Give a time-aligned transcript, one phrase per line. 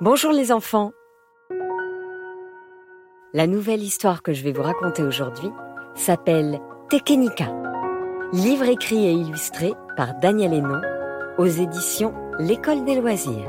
[0.00, 0.90] Bonjour les enfants
[3.32, 5.48] La nouvelle histoire que je vais vous raconter aujourd'hui
[5.94, 6.58] s'appelle
[6.90, 7.46] Tekenika,
[8.32, 10.80] livre écrit et illustré par Daniel Hénon
[11.38, 13.46] aux éditions L'École des loisirs.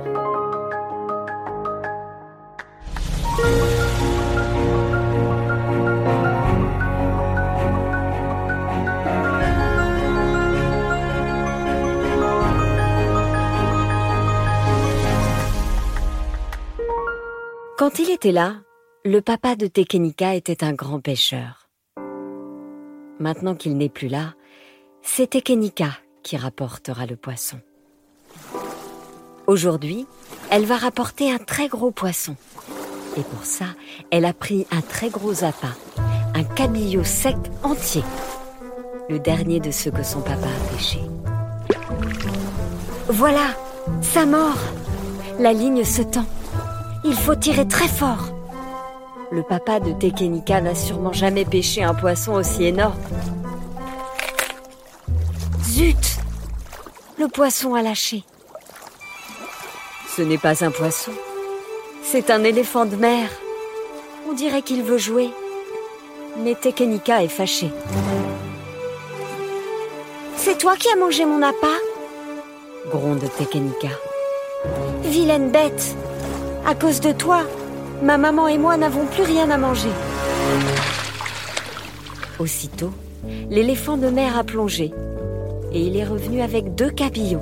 [17.77, 18.55] Quand il était là,
[19.03, 21.67] le papa de Tekenika était un grand pêcheur.
[23.19, 24.33] Maintenant qu'il n'est plus là,
[25.01, 25.89] c'est Tekenika
[26.23, 27.59] qui rapportera le poisson.
[29.45, 30.07] Aujourd'hui,
[30.51, 32.37] elle va rapporter un très gros poisson.
[33.17, 33.65] Et pour ça,
[34.09, 35.75] elle a pris un très gros appât,
[36.33, 38.03] un cabillaud sec entier,
[39.09, 41.01] le dernier de ceux que son papa a pêché.
[43.09, 43.49] Voilà,
[44.01, 44.59] ça mord.
[45.39, 46.25] La ligne se tend.
[47.07, 48.33] Il faut tirer très fort.
[49.31, 52.97] Le papa de Tekenika n'a sûrement jamais pêché un poisson aussi énorme.
[55.63, 56.17] Zut
[57.19, 58.23] Le poisson a lâché.
[60.17, 61.11] Ce n'est pas un poisson.
[62.01, 63.29] C'est un éléphant de mer.
[64.27, 65.29] On dirait qu'il veut jouer.
[66.39, 67.69] Mais Tekenika est fâché.
[70.37, 71.67] C'est toi qui as mangé mon appât?
[72.89, 73.89] Gronde Tekenika.
[75.03, 75.95] Vilaine bête
[76.65, 77.43] à cause de toi,
[78.01, 79.89] ma maman et moi n'avons plus rien à manger.
[82.39, 82.91] Aussitôt,
[83.49, 84.91] l'éléphant de mer a plongé
[85.71, 87.41] et il est revenu avec deux cabillots.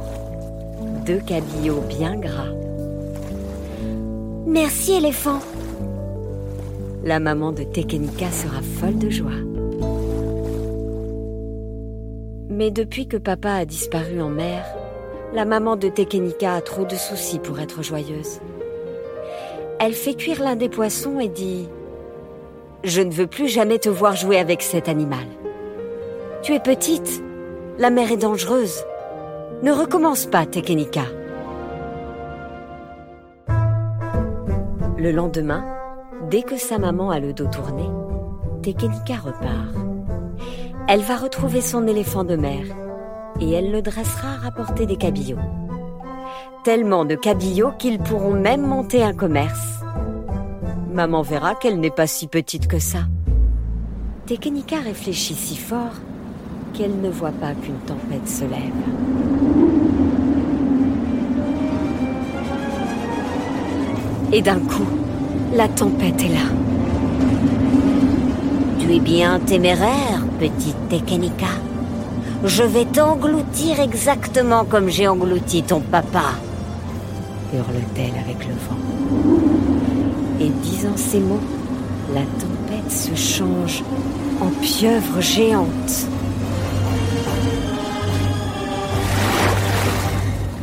[1.06, 2.52] Deux cabillots bien gras.
[4.46, 5.40] Merci éléphant.
[7.04, 9.32] La maman de Tekenika sera folle de joie.
[12.50, 14.66] Mais depuis que papa a disparu en mer,
[15.34, 18.40] la maman de Tekenika a trop de soucis pour être joyeuse.
[19.86, 21.68] Elle fait cuire l'un des poissons et dit⁇
[22.86, 25.26] Je ne veux plus jamais te voir jouer avec cet animal.
[26.42, 27.22] Tu es petite,
[27.78, 28.86] la mer est dangereuse.
[29.62, 31.04] Ne recommence pas, Tekenika.
[34.98, 35.66] Le lendemain,
[36.30, 37.84] dès que sa maman a le dos tourné,
[38.62, 39.76] Tekenika repart.
[40.88, 42.64] Elle va retrouver son éléphant de mer
[43.42, 45.40] et elle le dressera à rapporter des cabillots
[46.64, 49.82] tellement de cabillots qu'ils pourront même monter un commerce.
[50.94, 53.00] Maman verra qu'elle n'est pas si petite que ça.
[54.26, 55.94] Tekenika réfléchit si fort
[56.74, 58.60] qu'elle ne voit pas qu'une tempête se lève.
[64.32, 64.88] Et d'un coup,
[65.54, 66.48] la tempête est là.
[68.80, 71.48] Tu es bien téméraire, petite Tekenika.
[72.46, 76.34] Je vais t'engloutir exactement comme j'ai englouti ton papa
[77.54, 78.78] hurle-t-elle avec le vent.
[80.40, 81.40] Et disant ces mots,
[82.14, 83.84] la tempête se change
[84.42, 86.08] en pieuvre géante.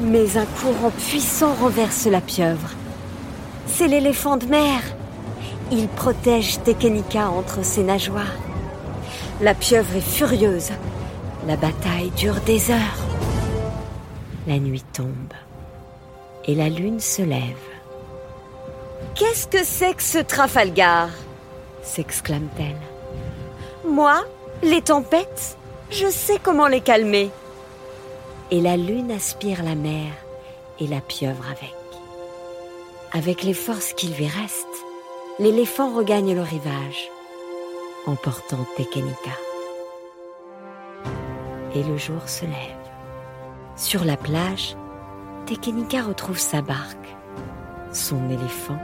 [0.03, 2.71] Mais un courant puissant renverse la pieuvre.
[3.67, 4.81] C'est l'éléphant de mer.
[5.71, 8.35] Il protège Tekenika entre ses nageoires.
[9.41, 10.71] La pieuvre est furieuse.
[11.47, 13.07] La bataille dure des heures.
[14.47, 15.33] La nuit tombe
[16.47, 17.41] et la lune se lève.
[19.15, 21.09] Qu'est-ce que c'est que ce Trafalgar?
[21.83, 23.91] s'exclame-t-elle.
[23.91, 24.25] Moi,
[24.63, 25.57] les tempêtes,
[25.91, 27.31] je sais comment les calmer.
[28.51, 30.13] Et la lune aspire la mer
[30.79, 31.75] et la pieuvre avec.
[33.13, 34.67] Avec les forces qui lui restent,
[35.39, 37.11] l'éléphant regagne le rivage,
[38.07, 39.31] emportant Tekenika.
[41.75, 42.55] Et le jour se lève.
[43.77, 44.77] Sur la plage,
[45.47, 47.17] Tekenika retrouve sa barque,
[47.93, 48.79] son éléphant,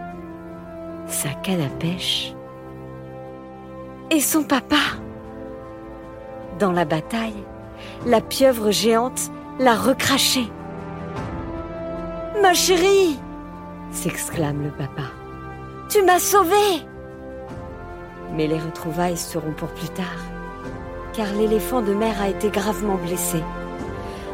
[1.06, 2.34] sa canne à pêche
[4.10, 4.76] et son papa.
[6.58, 7.44] Dans la bataille,
[8.06, 10.50] la pieuvre géante l'a recraché.
[12.42, 13.18] Ma chérie
[13.90, 15.08] s'exclame le papa.
[15.88, 16.84] Tu m'as sauvée
[18.34, 20.04] Mais les retrouvailles seront pour plus tard,
[21.12, 23.42] car l'éléphant de mer a été gravement blessé.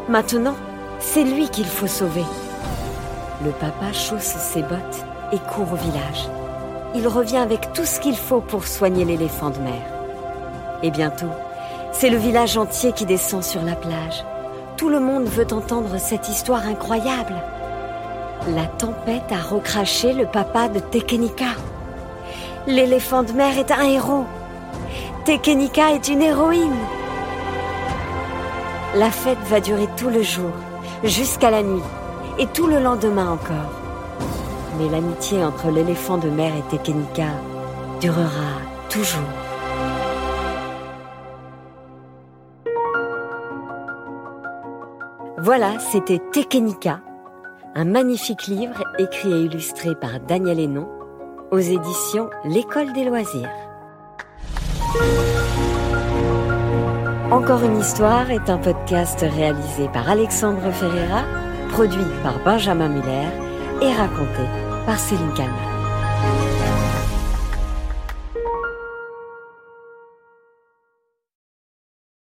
[0.08, 0.56] Maintenant,
[1.02, 2.24] c'est lui qu'il faut sauver.
[3.44, 6.28] Le papa chausse ses bottes et court au village.
[6.94, 9.82] Il revient avec tout ce qu'il faut pour soigner l'éléphant de mer.
[10.82, 11.30] Et bientôt,
[11.92, 14.24] c'est le village entier qui descend sur la plage.
[14.76, 17.34] Tout le monde veut entendre cette histoire incroyable.
[18.48, 21.54] La tempête a recraché le papa de Tekenika.
[22.66, 24.24] L'éléphant de mer est un héros.
[25.24, 26.76] Tekenika est une héroïne.
[28.94, 30.50] La fête va durer tout le jour
[31.02, 31.82] jusqu'à la nuit
[32.38, 33.72] et tout le lendemain encore.
[34.78, 37.28] mais l'amitié entre l'éléphant de mer et Tekenika
[38.00, 38.60] durera
[38.90, 39.20] toujours.
[45.38, 47.00] Voilà, c'était Tekenika,
[47.74, 50.88] un magnifique livre écrit et illustré par Daniel Hénon
[51.50, 53.50] aux éditions L'École des loisirs.
[57.32, 61.24] Encore une histoire est un podcast réalisé par Alexandre Ferreira,
[61.70, 63.26] produit par Benjamin Muller
[63.80, 64.42] et raconté
[64.84, 65.71] par Céline Kalman.